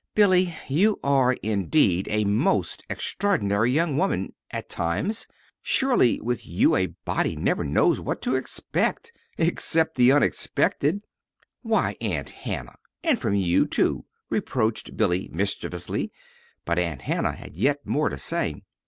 [0.15, 5.27] "Billy, you are, indeed, a most extraordinary young woman at times.
[5.61, 11.03] Surely, with you, a body never knows what to expect except the unexpected."
[11.61, 12.77] "Why, Aunt Hannah!
[13.03, 16.11] and from you, too!" reproached Billy, mischievously;
[16.65, 18.63] but Aunt Hannah had yet more to say.